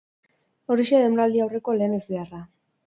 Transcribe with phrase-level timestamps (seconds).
[0.75, 2.45] Horixe denboraldi aurreko lehen ezbeharra.